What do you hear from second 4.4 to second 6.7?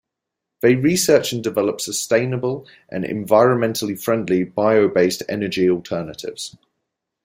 bio-based energy alternatives.